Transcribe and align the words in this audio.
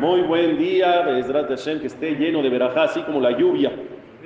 Muy 0.00 0.20
buen 0.22 0.58
día, 0.58 1.02
Bezrat 1.02 1.48
Hashem, 1.48 1.80
que 1.80 1.86
esté 1.86 2.14
lleno 2.16 2.42
de 2.42 2.50
verajá, 2.50 2.84
así 2.84 3.00
como 3.00 3.20
la 3.20 3.30
lluvia, 3.30 3.72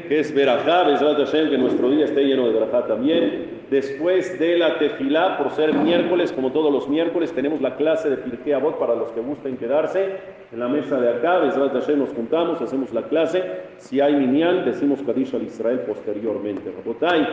que 0.08 0.20
es 0.20 0.34
verajá, 0.34 0.84
Bezrat 0.84 1.16
Hashem, 1.18 1.50
que 1.50 1.58
nuestro 1.58 1.90
día 1.90 2.06
esté 2.06 2.24
lleno 2.24 2.46
de 2.46 2.54
verajá 2.54 2.86
también. 2.86 3.60
Después 3.70 4.36
de 4.40 4.58
la 4.58 4.78
tefilá, 4.78 5.38
por 5.38 5.52
ser 5.52 5.72
miércoles, 5.72 6.32
como 6.32 6.50
todos 6.50 6.72
los 6.72 6.88
miércoles, 6.88 7.32
tenemos 7.32 7.60
la 7.60 7.76
clase 7.76 8.10
de 8.10 8.16
Pirkei 8.16 8.52
Avot 8.52 8.78
para 8.80 8.96
los 8.96 9.12
que 9.12 9.20
gusten 9.20 9.56
quedarse 9.56 10.16
en 10.52 10.58
la 10.58 10.66
mesa 10.66 11.00
de 11.00 11.08
acá. 11.08 11.38
Bezrat 11.38 11.72
Hashem 11.72 12.00
nos 12.00 12.12
juntamos, 12.12 12.60
hacemos 12.60 12.92
la 12.92 13.02
clase. 13.02 13.44
Si 13.76 14.00
hay 14.00 14.16
minyan, 14.16 14.64
decimos 14.64 15.00
Kadish 15.06 15.36
al 15.36 15.42
Israel 15.42 15.82
posteriormente. 15.86 16.72
Rabotay, 16.76 17.28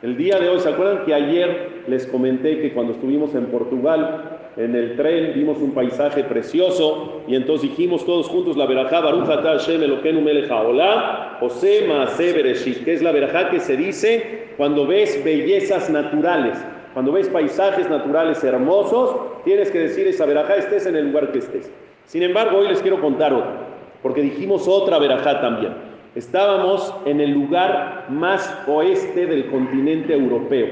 el 0.00 0.16
día 0.16 0.38
de 0.38 0.48
hoy, 0.48 0.60
¿se 0.60 0.70
acuerdan 0.70 1.04
que 1.04 1.12
ayer 1.12 1.82
les 1.86 2.06
comenté 2.06 2.58
que 2.60 2.72
cuando 2.72 2.94
estuvimos 2.94 3.34
en 3.34 3.46
Portugal, 3.46 4.31
en 4.56 4.74
el 4.74 4.96
tren, 4.96 5.32
vimos 5.34 5.58
un 5.58 5.72
paisaje 5.72 6.24
precioso 6.24 7.22
y 7.26 7.36
entonces 7.36 7.70
dijimos 7.70 8.04
todos 8.04 8.28
juntos 8.28 8.56
la 8.56 8.66
verajá 8.66 9.00
Baruch 9.00 9.28
atah 9.28 9.58
Hashem 9.58 9.82
Elokeinu 9.82 10.20
melech 10.20 10.50
haolam, 10.50 11.38
Ose 11.40 11.86
Maaseh 11.88 12.34
Bereshit, 12.34 12.84
que 12.84 12.92
es 12.92 13.02
la 13.02 13.12
verajá 13.12 13.48
que 13.48 13.60
se 13.60 13.76
dice 13.76 14.48
cuando 14.58 14.86
ves 14.86 15.22
bellezas 15.24 15.88
naturales, 15.88 16.58
cuando 16.92 17.12
ves 17.12 17.28
paisajes 17.30 17.88
naturales 17.88 18.44
hermosos, 18.44 19.16
tienes 19.44 19.70
que 19.70 19.78
decir 19.78 20.06
esa 20.06 20.26
verajá 20.26 20.56
estés 20.56 20.84
en 20.84 20.96
el 20.96 21.06
lugar 21.06 21.32
que 21.32 21.38
estés. 21.38 21.72
Sin 22.04 22.22
embargo, 22.22 22.58
hoy 22.58 22.68
les 22.68 22.82
quiero 22.82 23.00
contar 23.00 23.32
otra, 23.32 23.56
porque 24.02 24.20
dijimos 24.20 24.68
otra 24.68 24.98
verajá 24.98 25.40
también. 25.40 25.72
Estábamos 26.14 26.94
en 27.06 27.22
el 27.22 27.30
lugar 27.30 28.04
más 28.10 28.54
oeste 28.66 29.26
del 29.26 29.46
continente 29.46 30.12
europeo. 30.12 30.68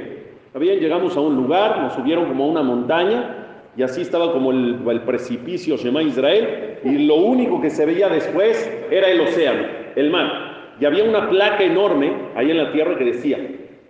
Bien, 0.52 0.80
llegamos 0.80 1.16
a 1.16 1.20
un 1.20 1.36
lugar, 1.36 1.80
nos 1.80 1.94
subieron 1.94 2.26
como 2.26 2.44
a 2.44 2.48
una 2.48 2.62
montaña 2.62 3.39
y 3.76 3.82
así 3.82 4.02
estaba 4.02 4.32
como 4.32 4.50
el, 4.50 5.02
precipicio 5.06 5.76
Shema 5.76 6.02
Israel 6.02 6.78
y 6.84 7.06
lo 7.06 7.16
único 7.16 7.60
que 7.60 7.70
se 7.70 7.86
veía 7.86 8.08
después 8.08 8.70
era 8.90 9.08
el 9.08 9.20
océano, 9.20 9.66
el 9.96 10.10
mar. 10.10 10.50
Y 10.80 10.84
había 10.84 11.04
una 11.04 11.28
placa 11.28 11.62
enorme 11.62 12.12
ahí 12.34 12.50
en 12.50 12.58
la 12.58 12.72
tierra 12.72 12.96
que 12.96 13.04
decía, 13.04 13.38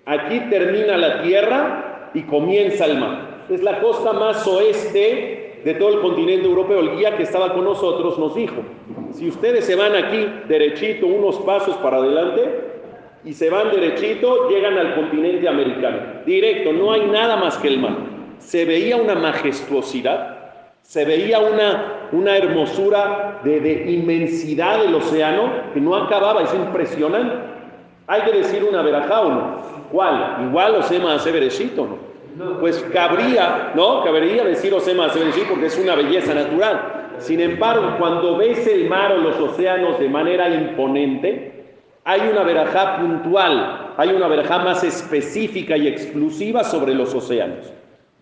aquí 0.05 0.41
termina 0.51 0.97
la 0.97 1.23
tierra 1.23 2.11
y 2.15 2.23
comienza 2.23 2.85
el 2.87 2.99
mar. 2.99 3.45
Es 3.49 3.63
la 3.63 3.81
costa 3.81 4.13
más 4.13 4.47
oeste 4.47 5.61
de 5.65 5.75
todo 5.75 5.95
el 5.95 6.01
continente 6.01 6.47
europeo. 6.47 6.81
El 6.81 6.97
guía 6.97 7.17
que 7.17 7.23
estaba 7.23 7.55
con 7.55 7.65
nosotros 7.65 8.19
nos 8.19 8.35
dijo, 8.35 8.63
si 9.13 9.29
ustedes 9.29 9.65
se 9.65 9.77
van 9.77 9.95
aquí 9.95 10.27
derechito 10.49 11.07
unos 11.07 11.39
pasos 11.39 11.77
para 11.77 11.99
adelante 11.99 12.43
y 13.25 13.33
se 13.33 13.51
van 13.51 13.71
derechito, 13.71 14.49
llegan 14.49 14.77
al 14.79 14.95
continente 14.95 15.49
americano. 15.49 15.99
Directo, 16.27 16.73
no 16.73 16.93
hay 16.93 17.07
nada 17.07 17.37
más 17.37 17.57
que 17.59 17.69
el 17.69 17.79
mar. 17.79 18.10
Se 18.41 18.65
veía 18.65 18.97
una 18.97 19.15
majestuosidad, 19.15 20.37
se 20.83 21.05
veía 21.05 21.39
una, 21.39 22.09
una 22.11 22.37
hermosura 22.37 23.41
de, 23.45 23.61
de 23.61 23.93
inmensidad 23.93 24.81
del 24.81 24.95
océano 24.97 25.53
que 25.73 25.81
no 25.81 25.95
acababa, 25.95 26.43
es 26.43 26.53
impresionante. 26.53 27.37
Hay 28.09 28.23
que 28.23 28.33
decir 28.33 28.65
una 28.65 28.83
verajá 28.83 29.21
o 29.21 29.31
no. 29.31 29.57
¿Cuál? 29.93 30.47
Igual 30.49 30.75
Osema 30.77 31.15
hace 31.15 31.33
¿no? 32.37 32.59
Pues 32.59 32.85
cabría, 32.93 33.73
¿no? 33.75 34.03
Cabría 34.03 34.45
decir 34.45 34.75
Osema 34.75 35.07
hace 35.07 35.21
porque 35.49 35.67
es 35.67 35.79
una 35.79 35.95
belleza 35.95 36.35
natural. 36.35 37.15
Sin 37.19 37.41
embargo, 37.41 37.97
cuando 37.99 38.37
ves 38.37 38.67
el 38.67 38.89
mar 38.89 39.13
o 39.13 39.19
los 39.19 39.39
océanos 39.39 39.99
de 40.01 40.09
manera 40.09 40.49
imponente, 40.49 41.77
hay 42.05 42.23
una 42.33 42.43
verajá 42.43 42.99
puntual, 42.99 43.93
hay 43.97 44.09
una 44.11 44.27
verajá 44.27 44.61
más 44.61 44.83
específica 44.83 45.77
y 45.77 45.87
exclusiva 45.87 46.65
sobre 46.65 46.95
los 46.95 47.15
océanos. 47.15 47.73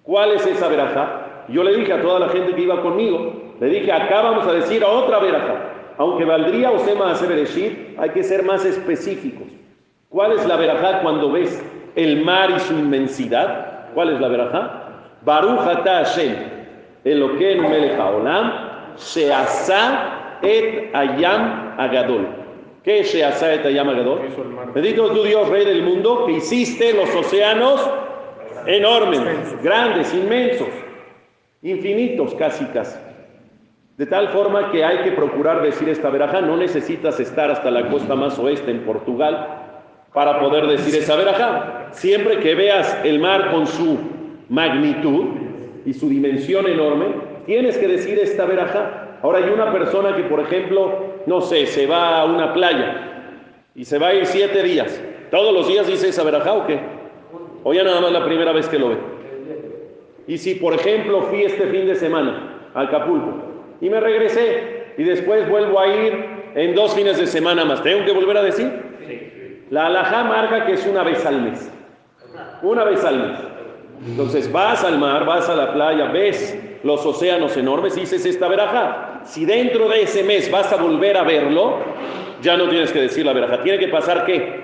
¿Cuál 0.09 0.33
es 0.33 0.47
esa 0.47 0.69
verajá? 0.69 1.45
Yo 1.48 1.62
le 1.62 1.77
dije 1.77 1.92
a 1.92 2.01
toda 2.01 2.19
la 2.19 2.31
gente 2.31 2.55
que 2.55 2.62
iba 2.62 2.81
conmigo, 2.81 3.31
le 3.61 3.67
dije, 3.67 3.92
acá 3.92 4.23
vamos 4.23 4.47
a 4.47 4.55
decir 4.55 4.83
otra 4.83 5.19
verajá. 5.19 5.56
Aunque 5.98 6.25
valdría 6.25 6.70
Osema 6.70 7.11
hacer 7.11 7.28
Bereshit, 7.28 7.98
hay 7.98 8.09
que 8.11 8.23
ser 8.23 8.42
más 8.42 8.65
específicos. 8.65 9.47
¿Cuál 10.09 10.32
es 10.32 10.47
la 10.47 10.56
verajá 10.56 11.03
cuando 11.03 11.31
ves 11.31 11.62
el 11.94 12.25
mar 12.25 12.50
y 12.50 12.59
su 12.59 12.72
inmensidad? 12.72 13.91
¿Cuál 13.93 14.15
es 14.15 14.21
la 14.22 14.28
verajá? 14.28 14.82
Baruch 15.27 15.60
ata 15.60 16.05
Hashem, 16.05 16.37
Elokeinu 17.05 17.69
melech 17.69 17.99
haolam, 17.99 18.94
she'asa 18.97 20.38
et 20.41 20.88
ayam 20.94 21.75
agadol. 21.77 22.28
¿Qué 22.82 23.00
es 23.00 23.12
she'asa 23.12 23.53
et 23.53 23.66
ayam 23.66 23.91
agadol? 23.91 24.21
Bendito 24.75 25.11
tu 25.11 25.22
Dios, 25.22 25.50
Rey 25.50 25.66
del 25.66 25.82
mundo, 25.82 26.25
que 26.25 26.32
hiciste 26.32 26.94
los 26.94 27.15
océanos 27.15 27.87
enormes, 28.69 29.23
grandes, 29.62 30.12
inmensos, 30.15 30.69
infinitos 31.62 32.34
casi 32.34 32.67
casi. 32.67 32.99
De 33.97 34.06
tal 34.06 34.29
forma 34.29 34.71
que 34.71 34.84
hay 34.84 34.99
que 34.99 35.12
procurar 35.12 35.62
decir 35.62 35.89
esta 35.89 36.11
verajá, 36.11 36.43
no 36.43 36.56
necesitas 36.56 37.19
estar 37.19 37.51
hasta 37.51 37.71
la 37.71 37.89
costa 37.89 38.15
más 38.15 38.39
oeste 38.39 38.71
en 38.71 38.84
Portugal 38.84 39.65
para 40.12 40.39
poder 40.39 40.67
decir 40.67 40.95
esa 40.95 41.17
verajá. 41.17 41.89
Siempre 41.93 42.39
que 42.39 42.55
veas 42.55 42.97
el 43.05 43.19
mar 43.19 43.51
con 43.51 43.67
su 43.67 43.99
magnitud 44.51 45.25
y 45.85 45.95
su 45.95 46.09
dimensión 46.09 46.69
enorme, 46.69 47.06
tienes 47.47 47.79
que 47.79 47.89
decir 47.89 48.19
esta 48.19 48.45
verajá. 48.45 49.19
Ahora 49.23 49.39
hay 49.39 49.50
una 49.50 49.73
persona 49.73 50.15
que, 50.15 50.25
por 50.25 50.41
ejemplo, 50.41 51.17
no 51.27 51.41
sé, 51.41 51.67
se 51.67 51.87
va 51.87 52.21
a 52.21 52.25
una 52.27 52.53
playa 52.53 53.33
y 53.75 53.85
se 53.85 53.99
va 53.99 54.09
a 54.09 54.15
ir 54.15 54.27
siete 54.27 54.62
días. 54.62 55.00
¿Todos 55.31 55.53
los 55.53 55.67
días 55.69 55.87
dice 55.87 56.09
esa 56.09 56.23
verajá 56.23 56.53
o 56.53 56.67
qué? 56.67 56.97
O 57.64 57.74
ya 57.74 57.82
nada 57.82 58.00
más 58.00 58.12
la 58.12 58.24
primera 58.24 58.52
vez 58.52 58.69
que 58.69 58.78
lo 58.78 58.91
ve. 58.91 58.96
Y 60.26 60.38
si, 60.38 60.54
por 60.54 60.74
ejemplo, 60.74 61.22
fui 61.22 61.42
este 61.42 61.66
fin 61.69 61.86
de 61.86 61.94
semana 61.96 62.70
a 62.74 62.82
Acapulco 62.82 63.34
y 63.80 63.88
me 63.88 63.98
regresé 63.98 64.92
y 64.98 65.02
después 65.04 65.48
vuelvo 65.48 65.80
a 65.80 65.86
ir 65.88 66.24
en 66.54 66.74
dos 66.74 66.94
fines 66.94 67.19
de 67.19 67.26
semana 67.26 67.64
más, 67.64 67.82
¿tengo 67.82 68.04
que 68.04 68.12
volver 68.12 68.36
a 68.36 68.42
decir? 68.42 69.66
La 69.70 69.86
alajá 69.86 70.24
marca 70.24 70.66
que 70.66 70.74
es 70.74 70.86
una 70.86 71.02
vez 71.02 71.24
al 71.24 71.42
mes. 71.42 71.70
Una 72.62 72.84
vez 72.84 73.04
al 73.04 73.19
mes. 73.19 73.38
Entonces 74.06 74.50
vas 74.52 74.84
al 74.84 74.98
mar, 74.98 75.25
vas 75.25 75.48
a 75.48 75.56
la 75.56 75.72
playa, 75.72 76.06
ves 76.06 76.58
los 76.82 77.04
océanos 77.04 77.56
enormes 77.56 77.96
y 77.96 78.00
dices 78.00 78.25
esta 78.26 78.48
verajá. 78.48 79.22
Si 79.25 79.44
dentro 79.44 79.88
de 79.88 80.02
ese 80.02 80.22
mes 80.22 80.50
vas 80.50 80.72
a 80.72 80.76
volver 80.76 81.16
a 81.16 81.22
verlo, 81.22 81.78
ya 82.42 82.56
no 82.56 82.69
tienes 82.69 82.92
que 82.92 83.00
decir 83.00 83.25
la 83.25 83.32
verajá. 83.32 83.62
Tiene 83.62 83.78
que 83.78 83.88
pasar 83.88 84.25
qué? 84.26 84.60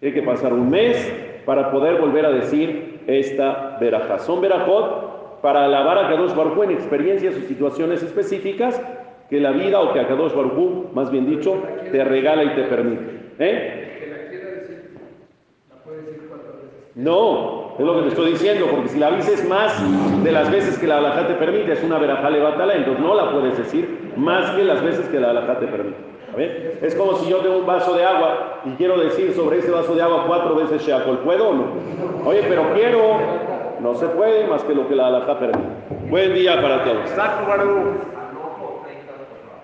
Tiene 0.00 0.14
que 0.14 0.22
pasar 0.22 0.52
un 0.52 0.70
mes 0.70 1.12
para 1.44 1.70
poder 1.70 2.00
volver 2.00 2.26
a 2.26 2.30
decir 2.30 3.00
esta 3.06 3.78
verajá. 3.80 4.18
Son 4.18 4.40
verajot 4.40 5.40
para 5.42 5.64
alabar 5.64 5.98
a 5.98 6.08
Kadosh 6.08 6.34
Baruj 6.34 6.64
en 6.64 6.70
experiencias 6.70 7.34
o 7.36 7.40
situaciones 7.48 8.02
específicas 8.02 8.80
que 9.28 9.40
la 9.40 9.50
vida 9.50 9.80
o 9.80 9.92
que 9.92 10.00
a 10.00 10.06
Kadosh 10.06 10.34
más 10.92 11.10
bien 11.10 11.26
dicho, 11.26 11.56
te 11.90 12.04
regala 12.04 12.44
y 12.44 12.54
te 12.54 12.62
permite. 12.64 13.04
¿Eh? 13.38 13.82
No, 16.94 17.72
es 17.78 17.84
lo 17.84 17.96
que 17.96 18.02
te 18.02 18.08
estoy 18.08 18.32
diciendo, 18.32 18.66
porque 18.70 18.90
si 18.90 18.98
la 18.98 19.10
dices 19.12 19.48
más 19.48 19.74
de 20.22 20.30
las 20.30 20.50
veces 20.50 20.78
que 20.78 20.86
la 20.86 20.98
alajá 20.98 21.26
te 21.26 21.34
permite, 21.34 21.72
es 21.72 21.82
una 21.82 21.98
verajá 21.98 22.28
levátala, 22.28 22.74
entonces 22.74 23.02
no 23.02 23.14
la 23.14 23.32
puedes 23.32 23.56
decir 23.56 24.12
más 24.16 24.50
que 24.50 24.62
las 24.62 24.82
veces 24.82 25.08
que 25.08 25.18
la 25.18 25.30
alajá 25.30 25.58
te 25.58 25.66
permite. 25.66 26.11
Es 26.38 26.94
como 26.94 27.16
si 27.18 27.30
yo 27.30 27.38
tengo 27.38 27.58
un 27.58 27.66
vaso 27.66 27.94
de 27.94 28.04
agua 28.04 28.60
y 28.64 28.70
quiero 28.70 28.98
decir 28.98 29.34
sobre 29.34 29.58
ese 29.58 29.70
vaso 29.70 29.94
de 29.94 30.02
agua 30.02 30.24
cuatro 30.26 30.54
veces 30.54 30.82
Sheakol. 30.82 31.18
¿Puedo 31.18 31.50
o 31.50 31.54
no? 31.54 31.64
Oye, 32.24 32.42
pero 32.48 32.72
quiero. 32.74 33.18
No 33.80 33.94
se 33.96 34.06
puede 34.06 34.46
más 34.46 34.62
que 34.62 34.74
lo 34.74 34.88
que 34.88 34.94
la 34.94 35.08
alajá 35.08 35.38
permite. 35.38 35.68
Buen 36.08 36.34
día 36.34 36.60
para 36.62 36.84
todos. 36.84 37.10